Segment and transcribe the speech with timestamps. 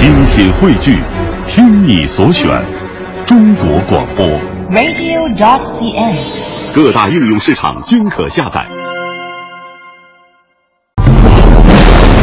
[0.00, 1.04] 精品汇聚，
[1.46, 2.48] 听你所选，
[3.26, 4.26] 中国广播。
[4.70, 6.16] radio.dot.cn，。
[6.74, 8.64] 各大应用市场均可下载。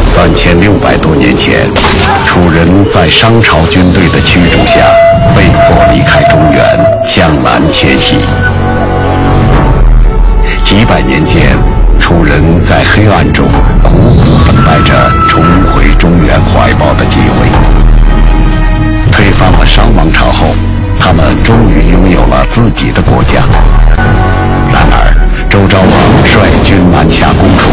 [0.08, 1.72] 三千六百多年前，
[2.26, 4.80] 楚人在商朝军队的驱逐下，
[5.36, 8.16] 被迫离开中原，向南迁徙。
[10.64, 11.56] 几百年间，
[12.00, 13.46] 楚人在黑暗中
[14.46, 15.42] 等待着重
[15.72, 17.48] 回中原怀抱的机会。
[19.10, 20.54] 推翻了商王朝后，
[21.00, 23.42] 他们终于拥有了自己的国家。
[24.72, 25.16] 然而，
[25.48, 25.88] 周昭王
[26.24, 27.70] 率军南下攻楚，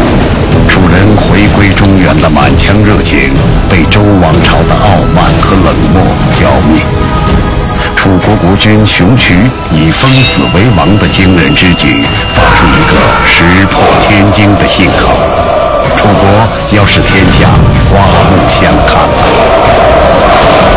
[0.66, 3.32] 楚人回归中原的满腔热情
[3.70, 6.02] 被周王朝的傲慢和冷漠
[6.34, 6.82] 浇灭。
[7.94, 9.34] 楚国国君熊渠
[9.70, 12.02] 以封死为王的惊人之举，
[12.34, 15.14] 发出一个石破天惊的信号：
[15.94, 17.48] 楚国要使天下
[17.90, 20.75] 刮目相看。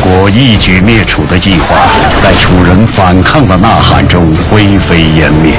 [0.00, 1.76] 国一举灭楚的计划，
[2.22, 5.52] 在楚人反抗的呐喊中灰飞烟灭。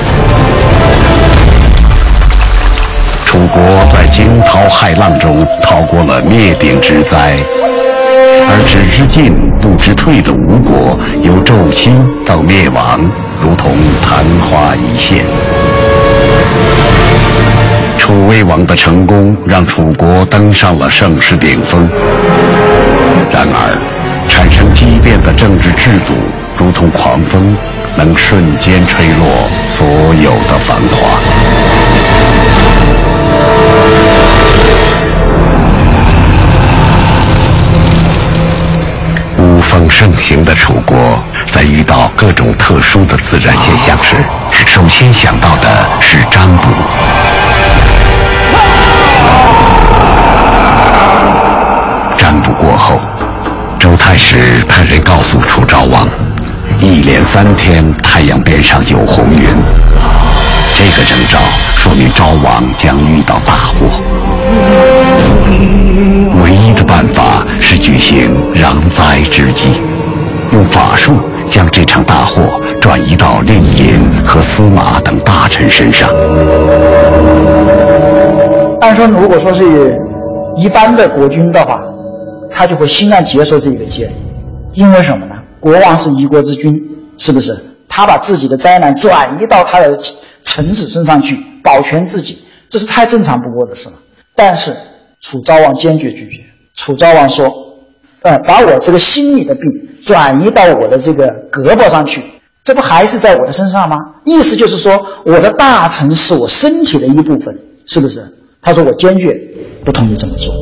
[3.26, 3.62] 楚国
[3.94, 7.38] 在惊涛骇浪中逃过了灭顶之灾，
[8.50, 11.94] 而只知进不知退的吴国，由骤兴
[12.26, 13.00] 到灭亡，
[13.42, 13.72] 如同
[14.02, 15.24] 昙花一现。
[17.98, 21.88] 楚威王的成功让楚国登上了盛世顶峰，
[23.32, 23.78] 然而，
[24.28, 26.14] 产生畸变的政治制度
[26.58, 27.56] 如同狂风，
[27.96, 29.28] 能瞬间吹落
[29.68, 29.88] 所
[30.22, 31.20] 有的繁华。
[39.38, 40.98] 巫风盛行的楚国，
[41.52, 44.16] 在遇到各种特殊的自然现象时，
[44.66, 46.70] 首先想到的是占卜。
[52.18, 53.00] 占卜过后，
[54.12, 54.36] 开始
[54.68, 56.06] 派人告诉楚昭王，
[56.82, 59.48] 一连三天太阳边上有红云，
[60.74, 61.40] 这个征兆
[61.78, 63.88] 说明昭王将遇到大祸。
[66.44, 69.82] 唯一的办法是举行攘灾之祭，
[70.52, 71.18] 用法术
[71.50, 76.10] 将这场大祸转移到令尹和司马等大臣身上。
[78.82, 79.98] 按说，如果说是
[80.58, 81.80] 一般的国君的话，
[82.54, 84.14] 他就会欣然接受这个建议，
[84.74, 85.36] 因为什么呢？
[85.60, 86.74] 国王是一国之君，
[87.18, 87.58] 是不是？
[87.88, 89.98] 他把自己的灾难转移到他的
[90.44, 93.96] 臣子身上去，保全自己，这是太正常不过的事了。
[94.36, 94.74] 但是
[95.20, 96.40] 楚昭王坚决拒绝。
[96.76, 97.54] 楚昭王说
[98.24, 99.64] ：“呃，把我这个心里的病
[100.06, 102.24] 转移到我的这个胳膊上去，
[102.64, 103.98] 这不还是在我的身上吗？
[104.26, 108.26] 意思就是说，我的大臣是我身体的一部分，是不是？”
[108.64, 109.38] 他说：“我坚决
[109.84, 110.54] 不同意这么做。”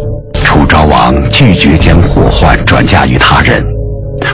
[0.43, 3.63] 楚昭王拒绝将祸患转嫁于他人，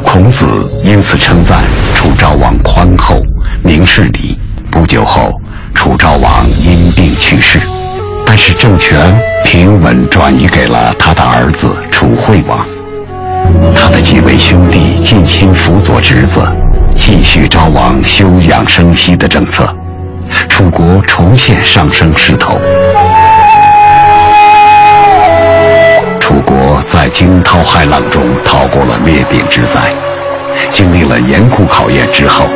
[0.03, 0.45] 孔子
[0.83, 3.21] 因此称赞楚昭王宽厚、
[3.63, 4.39] 明事理。
[4.71, 5.31] 不久后，
[5.73, 7.59] 楚昭王因病去世，
[8.25, 12.65] 但是政权平稳转移给了他的儿子楚惠王。
[13.75, 16.41] 他的几位兄弟尽心辅佐侄子，
[16.95, 19.67] 继续昭王休养生息的政策，
[20.49, 22.59] 楚国重现上升势头。
[27.05, 29.93] 在惊涛骇浪中逃过了灭顶之灾，
[30.71, 32.49] 经历了严酷考验之后，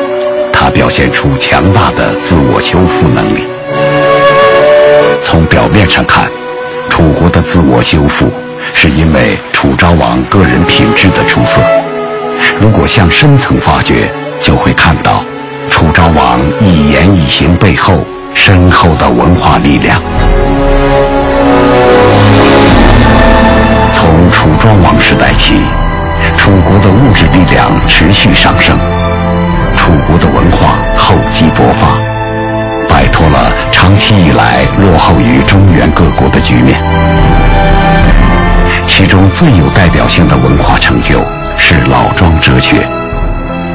[0.51, 3.43] 他表现出强大的自我修复能力。
[5.23, 6.27] 从表面上看，
[6.89, 8.33] 楚国的自我修复
[8.73, 11.61] 是因为楚昭王个人品质的出色。
[12.59, 14.11] 如果向深层发掘，
[14.41, 15.23] 就会看到
[15.69, 18.03] 楚昭王一言一行背后
[18.33, 20.01] 深厚的文化力量。
[25.09, 25.56] 时代起，
[26.38, 28.77] 楚国的物质力量持续上升，
[29.75, 31.97] 楚国的文化厚积薄发，
[32.88, 36.79] 摆脱了长期以来落后于中原各国的局面。
[38.85, 41.25] 其中最有代表性的文化成就
[41.57, 42.88] 是老庄哲学。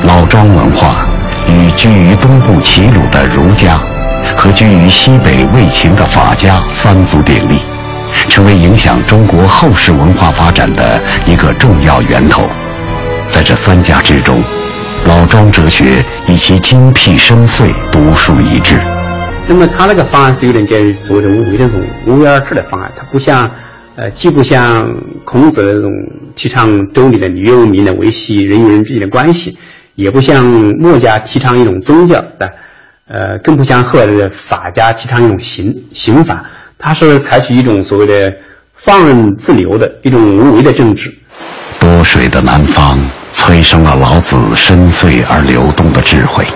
[0.04, 1.04] 老庄文化
[1.48, 3.80] 与居于东部齐鲁的儒家
[4.36, 7.60] 和居于西北魏秦的法家三足鼎立，
[8.28, 12.48] 成为影响中国后世文化发展的一个重要源头。
[13.30, 14.42] 在这三家之中，
[15.06, 18.78] 老庄哲学以其精辟深邃独树一帜。
[19.46, 23.50] 那么他那个方案是有点介于所谓的无为那种无为而治的方案，它不像，
[23.96, 24.82] 呃，既不像
[25.24, 25.90] 孔子那种
[26.34, 29.58] 提倡周礼的礼乐文明的维系人与人之间的关系，
[29.96, 32.50] 也不像墨家提倡一种宗教的，
[33.06, 36.42] 呃，更不像后来的法家提倡一种刑刑法，
[36.84, 38.30] 它是采取一种所谓的
[38.76, 41.10] 放任自流的一种无为的政治。
[41.80, 42.98] 多水的南方。
[43.36, 46.46] 催生了老子深邃而流动的智慧。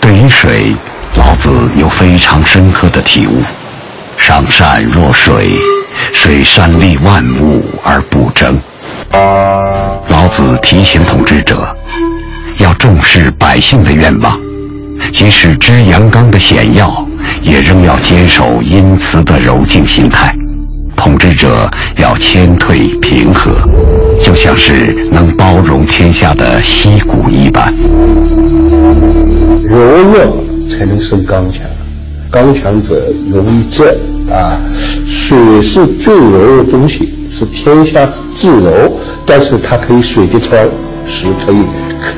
[0.00, 0.74] 对于水，
[1.16, 3.42] 老子有非常深刻的体悟：
[4.16, 5.52] 上善若水，
[6.14, 8.58] 水善利万物而不争。
[10.08, 11.76] 老子提醒统治者，
[12.56, 14.40] 要重视百姓的愿望，
[15.12, 17.06] 即使知阳刚的险要，
[17.42, 20.34] 也仍要坚守阴慈的柔静心态。
[20.96, 23.50] 统治者要谦退平和，
[24.22, 27.74] 就像是能包容天下的溪谷一般。
[29.64, 31.62] 柔弱才能生刚强，
[32.30, 33.96] 刚强者容易折
[34.30, 34.60] 啊。
[35.06, 38.92] 水是最柔的东西，是天下之至柔，
[39.26, 40.64] 但是它可以水滴穿
[41.04, 41.64] 石，可以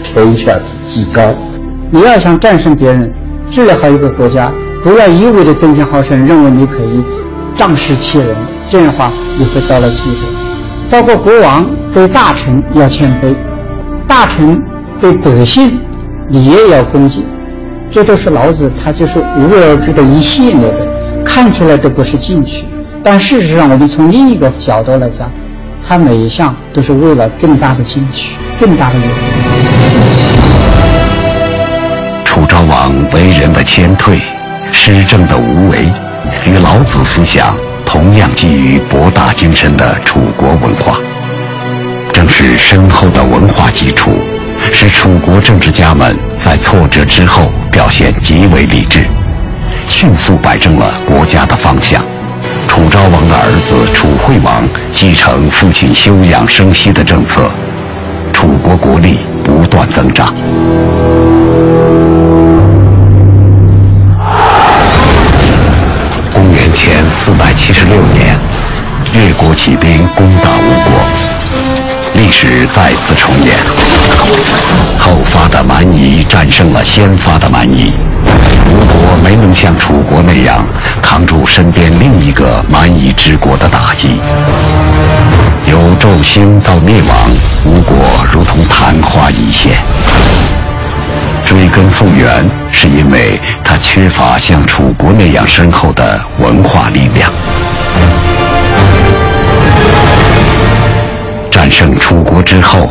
[0.02, 1.34] 天下之至刚。
[1.90, 3.10] 你要想战胜别人，
[3.50, 4.52] 治理好一个国家，
[4.84, 7.02] 不要一味的争强好胜，认为你可以
[7.56, 8.36] 仗势欺人。
[8.68, 10.18] 这样的话，你会遭到忌讳。
[10.90, 13.34] 包括国王对大臣要谦卑，
[14.06, 14.60] 大臣
[15.00, 15.80] 对百姓
[16.28, 17.24] 你也要恭敬。
[17.90, 20.86] 这都是老子他就是无为而治的一系列的，
[21.24, 22.66] 看起来都不是进取，
[23.02, 25.30] 但事实上我们从另一个角度来讲，
[25.86, 29.08] 他每一项都是为了更大的进取，更大的利益。
[32.22, 34.18] 楚昭王为人的谦退，
[34.76, 35.90] 施政的无为，
[36.44, 37.56] 与老子思想。
[37.86, 40.98] 同样基于博大精深的楚国文化，
[42.12, 44.10] 正是深厚的文化基础，
[44.72, 49.06] 使楚国政治家们在挫折之后表现极为理智，
[49.88, 52.04] 迅速摆正了国家的方向。
[52.66, 57.48] 楚昭王的儿子楚惠王继承父亲休养生息的政策，
[58.32, 60.34] 楚国国力不断增长。
[66.84, 68.38] 前四百七十六年，
[69.14, 71.00] 越国起兵攻打吴国，
[72.12, 73.56] 历史再次重演。
[74.98, 77.90] 后发的蛮夷战胜了先发的蛮夷，
[78.68, 80.62] 吴国没能像楚国那样
[81.00, 84.20] 扛住身边另一个蛮夷之国的打击。
[85.66, 87.30] 由纣兴到灭亡，
[87.64, 87.96] 吴国
[88.30, 89.72] 如同昙花一现。
[91.44, 97.30] 追根溯源，是因为他缺乏像楚国那样深厚的文化力量。
[101.50, 102.88] 战胜楚国之后，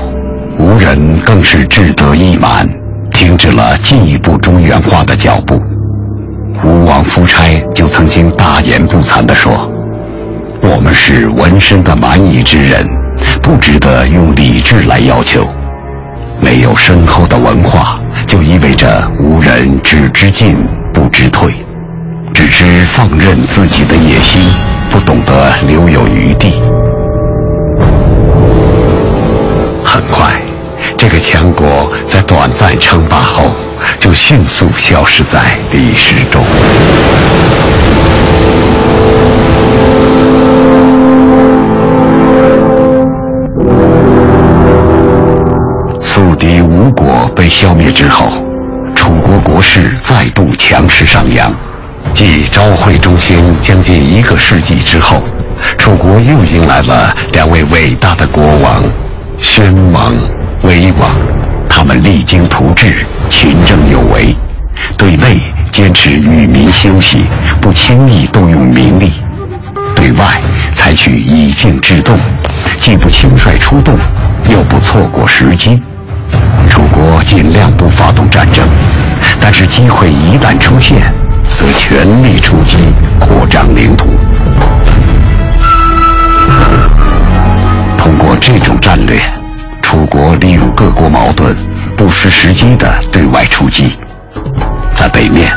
[0.58, 2.68] 吴人更是志得意满，
[3.12, 5.62] 停止了进一步中原化的脚步。
[6.64, 9.70] 吴王夫差就曾经大言不惭地说
[10.62, 12.88] ：“我们是纹身的蛮夷之人，
[13.42, 15.46] 不值得用理智来要求。
[16.40, 18.00] 没有深厚的文化。”
[18.34, 20.58] 就意味着无人只知进
[20.92, 21.54] 不知退，
[22.34, 24.42] 只知放任自己的野心，
[24.90, 26.60] 不懂得留有余地。
[29.86, 30.42] 很快，
[30.98, 33.52] 这个强国在短暂称霸后，
[34.00, 36.44] 就迅速消失在历史中。
[47.64, 48.30] 消灭之后，
[48.94, 51.50] 楚国国势再度强势上扬。
[52.14, 55.24] 继昭惠中兴将近一个世纪之后，
[55.78, 58.84] 楚国又迎来了两位伟大的国王——
[59.40, 60.14] 宣王、
[60.64, 61.16] 威王。
[61.70, 64.36] 他们励精图治，勤政有为，
[64.98, 65.40] 对内
[65.72, 67.24] 坚持与民休息，
[67.62, 69.08] 不轻易动用民力；
[69.96, 70.42] 对外
[70.76, 72.20] 采取以静制动，
[72.82, 73.96] 既不轻率出动，
[74.50, 75.82] 又不错过时机。
[77.04, 78.66] 楚国尽量不发动战争，
[79.38, 81.02] 但是机会一旦出现，
[81.60, 82.78] 则全力出击，
[83.20, 84.08] 扩张领土。
[87.98, 89.22] 通过这种战略，
[89.82, 91.54] 楚国利用各国矛盾，
[91.98, 93.98] 不失时机的对外出击。
[94.96, 95.52] 在北面，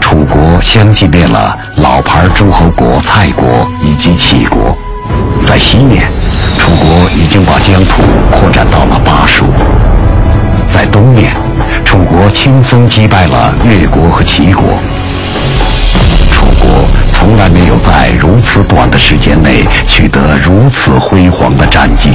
[0.00, 4.74] 楚国相继灭了老牌诸侯国蔡国以及齐国；
[5.46, 6.08] 在西面，
[6.56, 9.44] 楚国已经把疆土扩展到了巴蜀；
[10.82, 11.32] 在东面，
[11.84, 14.64] 楚国轻松击败了越国和齐国。
[16.32, 22.10] 楚国从来没有在如此短的时间内取得如此辉煌的战绩。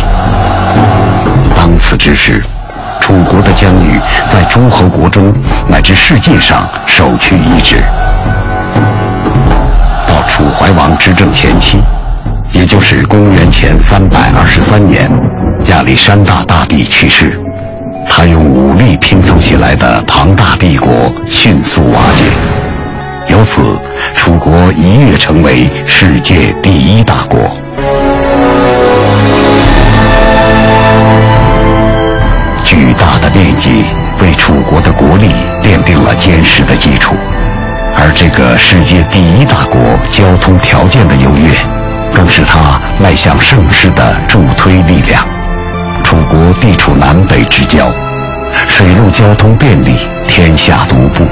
[1.55, 2.43] 当此之时，
[2.99, 3.97] 楚国的疆域
[4.27, 5.33] 在诸侯国中
[5.69, 7.81] 乃至世界上首屈一指。
[10.05, 11.81] 到楚怀王执政前期，
[12.51, 15.09] 也就是公元前三百二十三年，
[15.69, 17.39] 亚历山大大帝去世，
[18.09, 22.25] 他用武力拼凑起来的庞大帝国迅速瓦解。
[23.27, 23.61] 由此，
[24.15, 27.39] 楚国一跃成为世界第一大国。
[32.63, 33.83] 巨大的面积
[34.21, 35.29] 为楚国的国力
[35.61, 37.15] 奠定了坚实的基础，
[37.95, 39.79] 而这个世界第一大国
[40.11, 41.51] 交通条件的优越，
[42.13, 45.36] 更是它迈向盛世的助推力量。
[46.07, 47.91] 楚国地处南北之交，
[48.65, 49.93] 水陆交通便利，
[50.25, 51.27] 天下独步，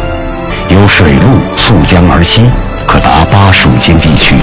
[0.67, 2.51] 有水路溯江而西，
[2.85, 4.35] 可达巴蜀间地区。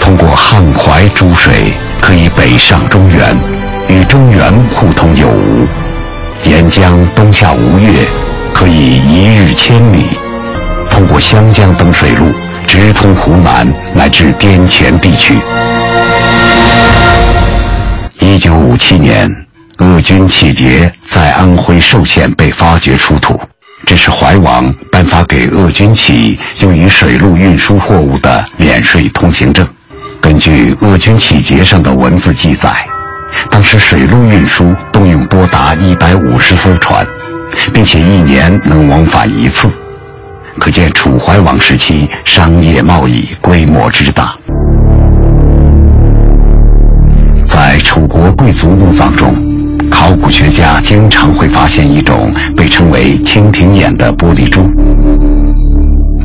[0.00, 3.38] 通过汉淮诸水，可以北上中原。
[3.86, 5.64] 与中原互通有无，
[6.42, 8.04] 沿江东下吴越，
[8.52, 10.00] 可以一日千里；
[10.90, 12.32] 通过湘江等水路，
[12.66, 15.40] 直通湖南乃至滇黔地区。
[18.36, 19.34] 一九五七年，
[19.78, 23.40] 鄂军气节在安徽寿县被发掘出土，
[23.86, 29.66] 这是怀王颁发给鄂军启用于水路运输货物的免税通行证。
[30.20, 32.70] 根据鄂军气节上的文字记载。
[33.50, 37.06] 当时水路运输动用多达一百五十艘船，
[37.72, 39.66] 并且一年能往返一次，
[40.58, 44.36] 可见楚怀王时期商业贸易规模之大。
[48.46, 49.34] 贵族墓葬中，
[49.90, 54.60] 考古学家经常会发现一种被称为蜻蜓眼的玻璃珠，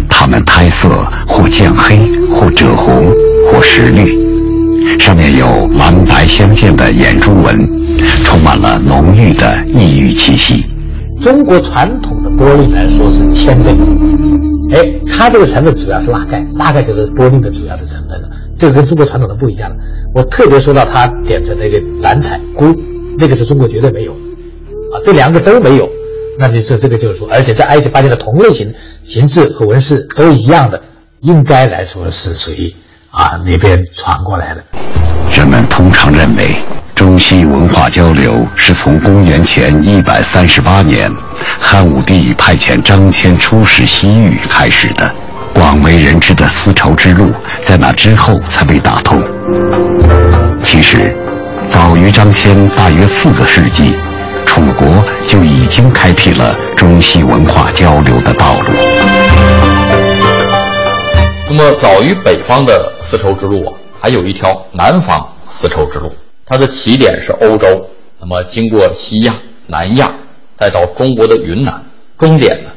[0.08, 0.88] 它们胎色
[1.28, 1.98] 或渐黑，
[2.30, 3.12] 或赭红，
[3.48, 5.00] 或石绿。
[5.00, 7.68] 上面有蓝白相间的眼珠纹，
[8.24, 10.64] 充满了浓郁的异域气息。
[11.20, 13.76] 中国传统的玻璃来说是铅倍，
[14.76, 18.30] 哎，它这个成分主要是蜡钙，蜡钙就是玻璃的主要的成分了。
[18.56, 19.76] 这个跟中国传统的不一样了。
[20.14, 22.76] 我特别说到他点的那个蓝彩钴，
[23.18, 25.88] 那个是中国绝对没有，啊，这两个都没有，
[26.38, 30.82] 那就这这个就是说，而且在埃及发现的同类型形制和纹饰都一样的，
[31.22, 32.74] 应该来说是属于。
[33.12, 34.64] 啊，那边传过来的。
[35.34, 36.56] 人们通常认为，
[36.96, 41.14] 中西文化交流是从公元前一百三十八年，
[41.60, 45.14] 汉武帝派遣张骞出使西域开始的。
[45.62, 49.22] 广为人知的丝绸之路，在那之后才被打通。
[50.64, 51.16] 其实，
[51.70, 53.96] 早于张骞大约四个世纪，
[54.44, 54.88] 楚国
[55.28, 58.70] 就已经开辟了中西文化交流的道路。
[61.48, 62.92] 那么，早于北方的。
[63.04, 66.12] 丝绸之路啊，还有一条南方丝绸之路，
[66.44, 67.68] 它的起点是欧洲，
[68.20, 69.36] 那么经过西亚、
[69.68, 70.10] 南亚，
[70.58, 71.84] 再到中国的云南，
[72.18, 72.72] 终点呢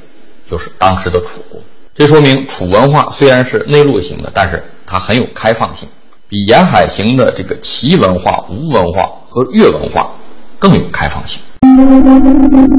[0.51, 1.59] 就是当时的楚国。
[1.97, 5.89] 这说明楚文化虽然是内陆型的，但是它很有开放性，
[6.29, 10.11] 比沿海型的这个齐文化、吴文化和越文化
[10.59, 11.41] 更有开放性。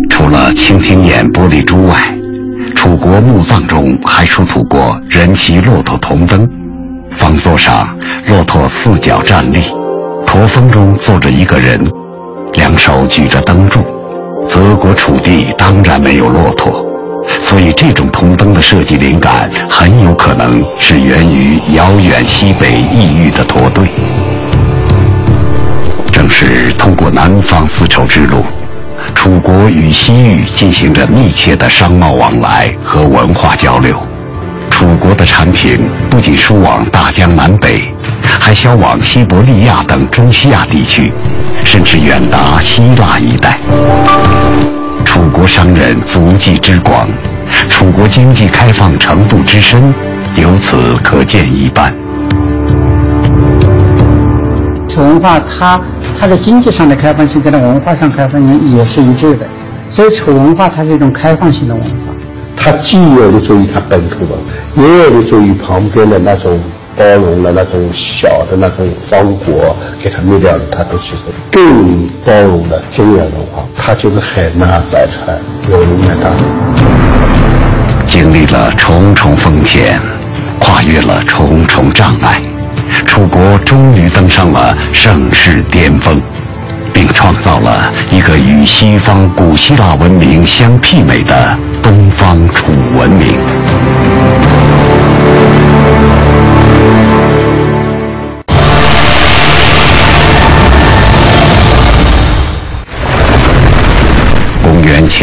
[0.10, 2.14] 除了蜻蜓眼玻璃珠外，
[2.76, 6.46] 楚国墓葬中还出土过人骑骆驼铜灯。
[7.12, 9.62] 方座上，骆驼四脚站立，
[10.28, 11.80] 驼峰中坐着一个人，
[12.56, 13.80] 两手举着灯柱。
[14.50, 16.86] 泽国楚地当然没有骆驼，
[17.40, 23.88] 所以这种铜灯的设计灵感很有可能是源于遥远西北异域的驼队。
[26.12, 28.44] 正是通过南方丝绸之路，
[29.14, 34.02] 楚国与西域进行着密切的商贸往来和文化交流。
[34.70, 37.82] 楚国的产品不仅输往大江南北，
[38.22, 41.14] 还销往西伯利亚等中西亚地区，
[41.64, 43.58] 甚至远达希腊一带。
[45.06, 47.08] 楚国商人足迹之广，
[47.70, 49.94] 楚国经济开放程度之深，
[50.36, 51.96] 由此可见一斑。
[54.90, 55.80] 楚文化它
[56.20, 59.48] 它的经济上的开放性跟它文化上开放性也是一致的，
[59.90, 61.92] 所以楚文化它是一种开放性的文化。
[62.58, 66.60] 它既有的作于它本土的，也有的作于旁边的那种
[66.98, 73.66] 包容了那种小的那种方国，给他灭掉了，他都去实更包容了中原文化。
[73.76, 75.38] 他就是海纳百川，
[75.70, 76.32] 有容乃大。
[78.06, 80.00] 经历了重重风险，
[80.60, 82.42] 跨越了重重障碍，
[83.06, 86.22] 楚国终于登上了盛世巅峰，
[86.94, 93.38] 并创造了一个与西方古希腊文明相媲美的东方楚文明。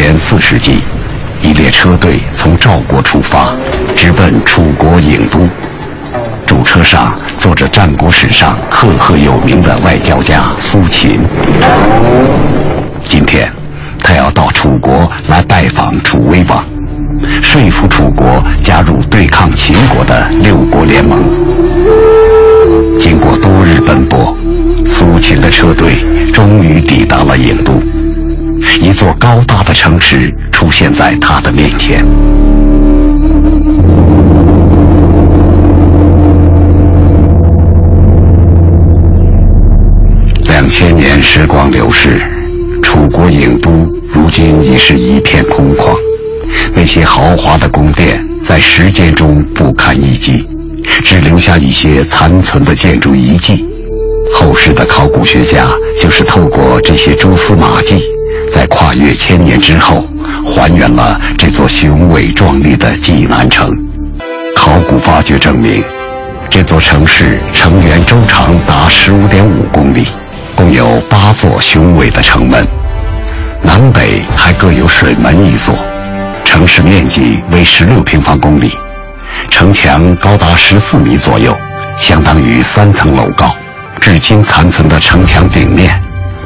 [0.04, 0.80] 前四世纪，
[1.40, 3.54] 一列车队从赵国出发，
[3.94, 5.48] 直奔楚国郢都。
[6.44, 11.20] 主车上坐着战国史上赫赫有名的外交家苏秦。
[13.04, 13.48] 今天，
[14.00, 16.64] 他要到楚国来拜访楚威王，
[17.40, 21.20] 说服楚国加入对抗秦国的六国联盟。
[22.98, 24.36] 经过多日奔波，
[24.84, 27.80] 苏秦的车队终于抵达了郢都。
[28.80, 32.04] 一座高大的城池出现在他的面前。
[40.44, 42.20] 两千年时光流逝，
[42.82, 43.70] 楚国郢都
[44.12, 45.96] 如今已是一片空旷，
[46.74, 50.46] 那些豪华的宫殿在时间中不堪一击，
[51.02, 53.66] 只留下一些残存的建筑遗迹。
[54.34, 55.66] 后世的考古学家
[56.00, 58.02] 就是透过这些蛛丝马迹。
[58.52, 60.04] 在跨越千年之后，
[60.44, 63.74] 还原了这座雄伟壮丽的济南城。
[64.54, 65.82] 考古发掘证明，
[66.50, 70.06] 这座城市城垣周长达十五点五公里，
[70.54, 72.64] 共有八座雄伟的城门，
[73.62, 75.74] 南北还各有水门一座。
[76.44, 78.70] 城市面积为十六平方公里，
[79.50, 81.56] 城墙高达十四米左右，
[81.98, 83.50] 相当于三层楼高。
[83.98, 85.98] 至今残存的城墙顶面，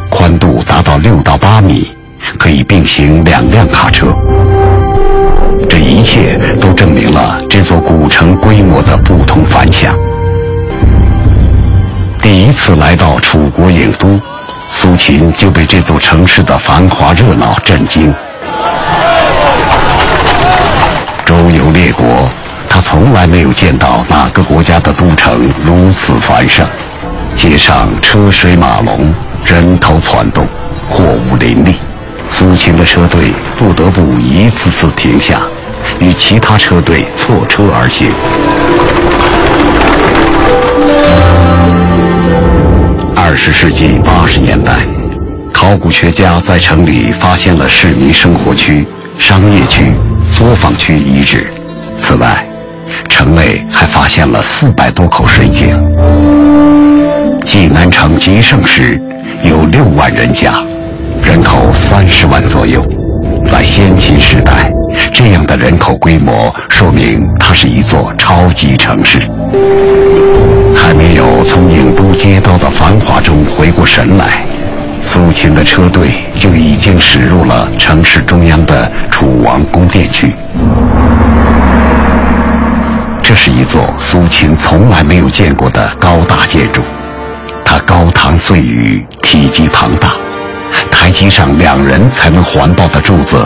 [0.08, 1.95] 宽度达到六到八米。
[2.38, 4.14] 可以并行两辆卡车，
[5.68, 9.94] 这一切都证明了这座古城规模的不同凡响。
[12.22, 14.20] 第一次来到楚国郢都，
[14.68, 18.12] 苏秦就被这座城市的繁华热闹震惊。
[21.24, 22.28] 周游列国，
[22.68, 26.66] 他从来没有见到哪个国家的都城如此繁盛，
[27.36, 29.12] 街上车水马龙，
[29.44, 30.46] 人头攒动，
[30.88, 31.76] 货物林立。
[32.28, 35.40] 苏秦的车队不得不一次次停下，
[36.00, 38.10] 与其他车队错车而行。
[43.14, 44.86] 二十世纪八十年代，
[45.52, 48.86] 考古学家在城里发现了市民生活区、
[49.18, 49.94] 商业区、
[50.32, 51.46] 作坊区遗址。
[51.98, 52.46] 此外，
[53.08, 55.76] 城内还发现了四百多口水井。
[57.44, 59.00] 济南城极盛时，
[59.42, 60.52] 有六万人家。
[61.26, 62.80] 人口三十万左右，
[63.50, 64.70] 在先秦时代，
[65.12, 69.18] 这样的人口规模说明它是一座超级城市。
[70.72, 74.46] 还没有从郢都街道的繁华中回过神来，
[75.02, 80.32] 苏秦的车队就已经驶入了城市中央的楚王宫殿区。
[83.20, 86.80] 这是一座苏秦从来没有见过的高大建筑，
[87.64, 90.12] 它高堂碎宇，体积庞大。
[91.06, 93.36] 台阶上两人才能环抱的柱子，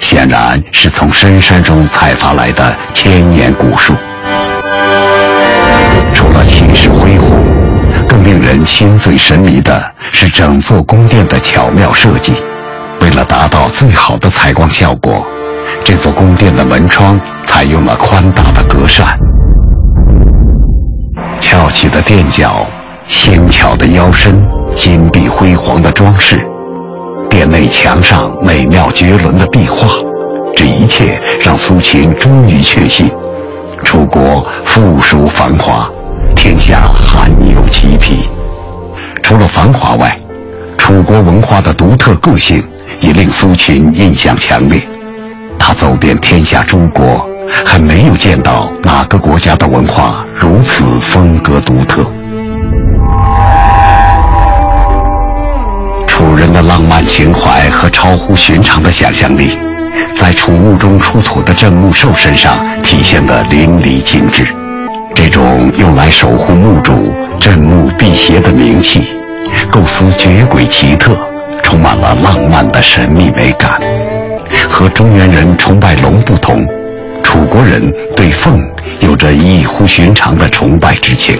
[0.00, 3.92] 显然是从深山中采伐来的千年古树。
[6.14, 7.28] 除了气势恢宏，
[8.08, 12.32] 更令人心醉神迷的是整座宫殿的巧妙设计。
[13.02, 15.22] 为了达到最好的采光效果，
[15.84, 19.06] 这座宫殿的门窗采用了宽大的格扇。
[21.38, 22.66] 翘起的垫脚，
[23.08, 24.42] 纤巧的腰身，
[24.74, 26.42] 金碧辉煌的装饰。
[27.30, 29.88] 殿内墙上美妙绝伦的壁画，
[30.54, 33.08] 这一切让苏秦终于确信：
[33.84, 35.88] 楚国富庶繁华，
[36.34, 38.28] 天下罕有其匹。
[39.22, 40.14] 除了繁华外，
[40.76, 42.62] 楚国文化的独特个性
[43.00, 44.82] 也令苏秦印象强烈。
[45.56, 47.26] 他走遍天下诸国，
[47.64, 52.04] 还没有见到哪个国家的文化如此风格独特。
[57.10, 59.58] 情怀和超乎寻常的想象力，
[60.16, 64.46] 在楚墓中出土的镇墓兽身上体现得淋漓尽致。
[65.12, 69.02] 这种用来守护墓主、镇墓辟邪的名器，
[69.72, 71.16] 构思绝诡奇特，
[71.64, 73.80] 充满了浪漫的神秘美感。
[74.68, 76.64] 和中原人崇拜龙不同，
[77.24, 78.62] 楚国人对凤
[79.00, 81.36] 有着异乎寻常的崇拜之情。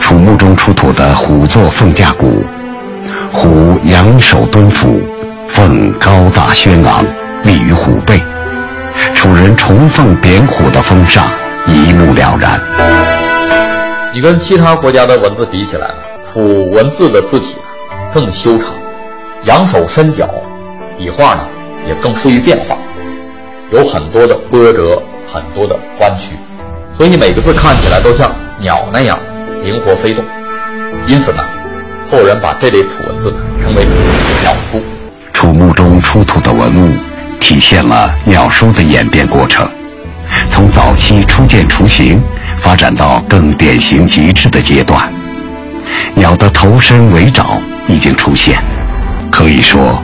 [0.00, 2.42] 楚墓中出土的虎座凤架鼓，
[3.32, 5.00] 虎仰首蹲伏，
[5.48, 7.04] 凤高大轩昂，
[7.44, 8.20] 立于虎背。
[9.14, 11.24] 楚人崇凤贬虎的风尚
[11.66, 12.60] 一目了然。
[14.12, 15.88] 你跟其他国家的文字比起来，
[16.24, 17.54] 楚文字的字体
[18.12, 18.66] 更修长，
[19.44, 20.28] 仰首伸脚，
[20.98, 21.46] 笔画呢
[21.86, 22.76] 也更富于变化，
[23.70, 25.00] 有很多的波折，
[25.32, 26.34] 很多的弯曲，
[26.92, 29.16] 所以每个字看起来都像鸟那样
[29.62, 30.24] 灵活飞动。
[31.06, 31.44] 因此呢，
[32.10, 33.86] 后人把这类楚文字称为
[34.42, 34.82] 鸟书。
[35.32, 36.92] 楚墓中出土的文物
[37.38, 39.68] 体现了鸟书的演变过程，
[40.50, 42.20] 从早期初见雏形。
[42.62, 45.10] 发展到更典型极致的阶段，
[46.14, 48.62] 鸟的头身尾爪已经出现。
[49.30, 50.02] 可以说，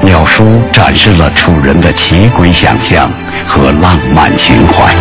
[0.00, 3.10] 鸟书展示了楚人的奇诡想象
[3.46, 4.94] 和浪漫情怀。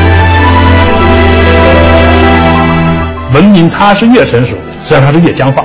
[3.32, 5.64] 文明它是越成熟，实际上它是越僵化，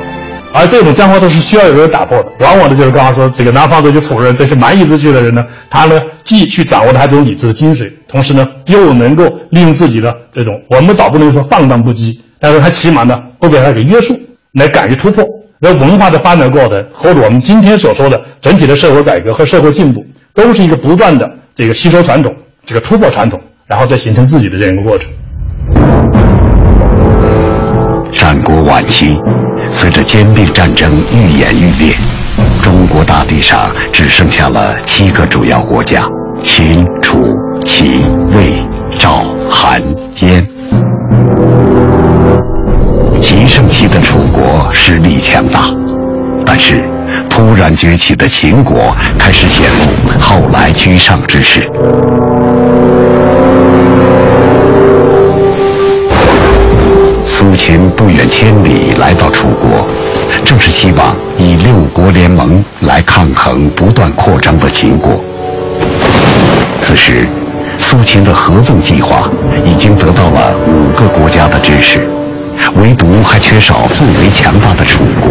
[0.55, 2.27] 而这种僵化都是需要有人打破的。
[2.41, 14.19] 往往的就是刚刚说这个南方这些楚人，这些蛮夷之区的人呢，他呢既去掌握了他这种理智的精髓，同时呢又能够利用自己的这种，我们倒不能说放荡不羁，但是他起码呢不被他给约束，
[14.55, 15.25] 来敢于突破。
[15.61, 22.35] 那文化的发展过程和我们今天所说的整体的社会改革和社会进步，都是一个不断的这个吸收传统，
[22.67, 25.09] 这个突破传统，然后再形成自己的这样一个过程。
[28.13, 29.17] 战国晚期，
[29.73, 31.95] 随着兼并战争愈演愈烈，
[32.63, 36.09] 中国大地上只剩下了七个主要国家：
[36.45, 38.65] 秦、楚、齐、魏、
[38.99, 39.83] 赵、韩、
[40.21, 40.47] 燕。
[43.21, 45.71] 极盛期的楚国实力强大，
[46.47, 46.89] 但是
[47.29, 51.69] 突然崛起的秦国开始显露后来居上之势。
[57.27, 58.62] 苏秦不远千里，
[60.83, 65.23] 希望以六国联盟来抗衡不断扩张的秦国。
[66.81, 67.29] 此时，
[67.79, 69.31] 苏秦的合纵计划
[69.65, 72.05] 已经得到了五个国家的支持。
[72.75, 75.31] 唯独还缺少最为强大的楚国。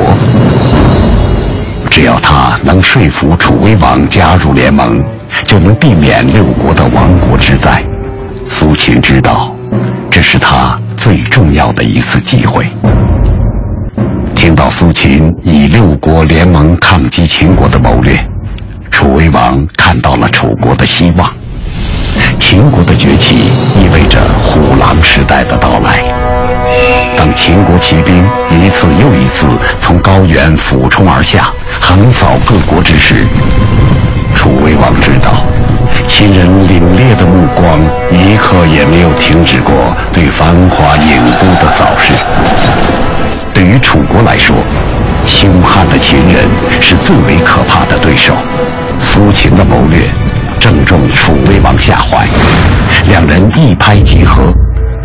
[1.90, 5.04] 只要他能说服楚威王加入联盟，
[5.44, 7.84] 就能避免六国的亡国之灾。
[8.48, 9.54] 苏秦知道，
[10.10, 12.66] 这是他最重要的一次机会。
[14.42, 18.18] 听到苏秦以六国联盟抗击秦国的谋略，
[18.90, 21.32] 楚威王看到了楚国的希望。
[22.40, 23.36] 秦国的崛起
[23.78, 26.02] 意味着虎狼时代的到来。
[27.16, 29.46] 当秦国骑兵一次又一次
[29.80, 33.28] 从高原俯冲而下，横扫各国之时，
[34.34, 35.46] 楚威王知道，
[36.08, 43.11] 秦人凛冽的目光一刻也没有停止过对繁华郢都的扫视。
[43.72, 44.54] 于楚国来说，
[45.26, 46.44] 凶悍的秦人
[46.82, 48.34] 是最为可怕的对手。
[49.00, 50.10] 苏秦的谋略
[50.60, 52.28] 正中楚威王下怀，
[53.08, 54.54] 两人一拍即合。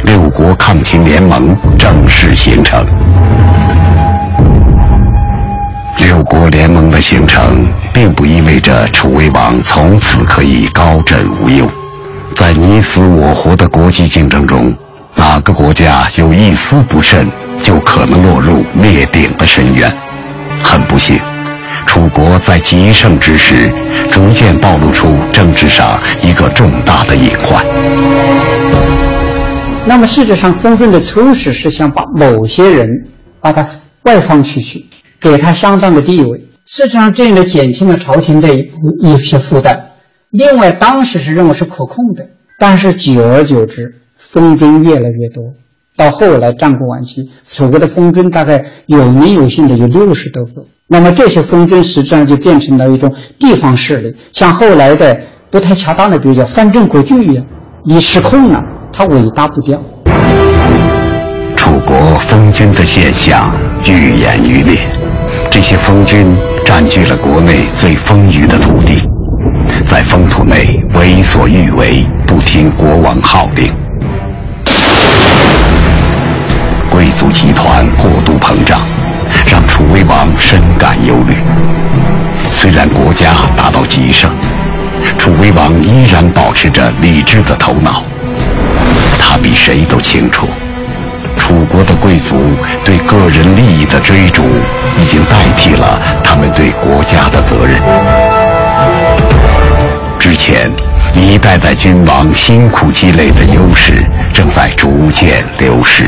[0.03, 2.85] 六国抗秦联盟正式形成。
[5.99, 11.69] 六国联盟的形成，并不意味着楚威王从此可以高枕无忧。
[12.35, 14.77] 在你死我活的国际竞争中，
[15.15, 17.31] 哪个国家有一丝不慎，
[17.62, 19.90] 就可能落入灭顶的深渊。
[20.62, 21.19] 很不幸，
[21.87, 23.71] 楚国在极盛之时，
[24.11, 27.64] 逐渐暴露出政治上一个重大的隐患。
[29.87, 32.87] 那么事实上，纷纷的初始是想把某些人
[33.40, 33.64] 把他
[34.03, 34.87] 外放出去，
[35.21, 36.38] 给他相当的地位。
[36.64, 38.69] 事实上，这样的减轻了朝廷的一
[39.01, 39.90] 一些负担。
[40.31, 42.27] 另外，当时是认为是可控的，
[42.59, 45.55] 但是久而久之，封君越来越多。
[45.97, 50.65] 到后来战国晚期，楚国的封君大概有名有姓的有六十多个。
[50.89, 55.19] 那么这些封君实际上就变成了一种地方势力，像后来的
[55.51, 57.45] 不太恰当的比较，藩镇割据一样，
[57.85, 58.63] 你失控了。
[58.93, 59.79] 他尾大不掉。
[61.57, 63.53] 楚国封君的现象
[63.85, 64.79] 愈演愈烈，
[65.51, 69.01] 这些封君占据了国内最丰腴的土地，
[69.87, 73.86] 在封土内为所欲为，不听国王号令。
[78.47, 78.81] 膨胀，
[79.45, 81.35] 让楚威王深感忧虑。
[82.53, 84.31] 虽然国家达到极盛，
[85.19, 88.05] 楚威王依然保持着理智的头脑。
[89.19, 90.47] 他比谁都清楚，
[91.37, 92.37] 楚国的贵族
[92.85, 94.45] 对个人利益的追逐，
[94.97, 97.83] 已经代替了他们对国家的责任。
[100.21, 100.71] 之前，
[101.17, 106.05] 一代代君王辛苦积累的优势，正在逐渐流失。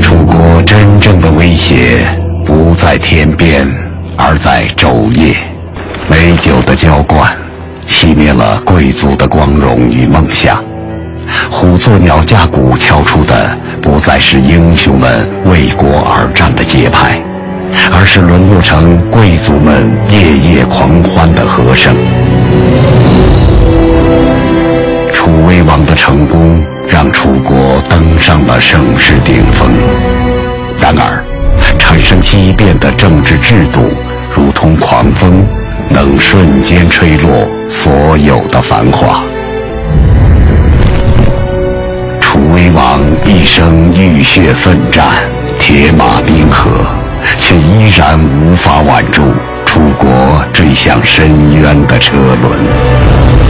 [0.00, 2.06] 楚国真正的威胁
[2.46, 3.66] 不在天边，
[4.16, 5.36] 而在昼夜。
[6.08, 7.36] 美酒的浇灌，
[7.88, 10.62] 熄灭了贵族的光荣与梦想。
[11.50, 17.20] 虎作鸟架鼓敲出的，不再是英雄们为国而战的节拍，
[17.92, 21.94] 而是沦落成贵族们夜夜狂欢的和声。
[25.12, 29.70] 楚威王的成功，让楚国登上了盛世顶峰。
[30.78, 31.24] 然而，
[31.78, 33.88] 产生畸变的政治制度，
[34.34, 35.46] 如同狂风，
[35.88, 39.22] 能瞬间吹落所有的繁华。
[42.20, 45.06] 楚威王一生浴血奋战，
[45.58, 46.70] 铁马冰河，
[47.42, 49.20] 却依然无法挽住
[49.66, 50.08] 楚国
[50.52, 53.41] 坠向深渊的车轮。